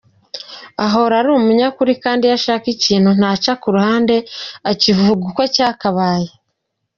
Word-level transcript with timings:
Ahora 0.85 1.13
ari 1.19 1.29
umunyakuri 1.39 1.93
kandi 2.03 2.21
iyo 2.25 2.35
ashaka 2.39 2.65
ikintu 2.75 3.09
ntaca 3.19 3.51
ku 3.61 3.67
ruhande 3.75 4.15
akivuga 4.71 5.21
uko 5.31 5.41
cyakabaye. 5.55 6.29